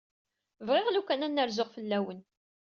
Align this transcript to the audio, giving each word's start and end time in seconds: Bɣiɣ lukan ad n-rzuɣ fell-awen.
Bɣiɣ 0.67 0.87
lukan 0.91 1.25
ad 1.25 1.31
n-rzuɣ 1.33 1.67
fell-awen. 1.75 2.19